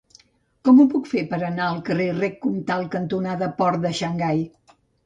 Com 0.69 0.79
ho 0.79 0.85
puc 0.93 1.09
fer 1.11 1.23
per 1.35 1.39
anar 1.49 1.67
al 1.67 1.83
carrer 1.91 2.09
Rec 2.23 2.41
Comtal 2.47 2.89
cantonada 2.99 3.55
Port 3.63 3.87
de 3.89 3.97
Xangai? 4.03 4.45